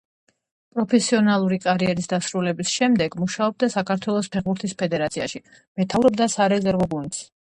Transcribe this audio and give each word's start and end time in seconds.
პროფესიონალური 0.77 1.57
კარიერის 1.65 2.07
დასრულების 2.13 2.71
შემდეგ 2.77 3.17
მუშაობდა 3.23 3.69
საქართველოს 3.73 4.31
ფეხბურთის 4.37 4.73
ფედერაციაში, 4.81 5.43
მეთაურობდა 5.83 6.29
სარეზერვო 6.37 6.89
გუნდს. 6.95 7.21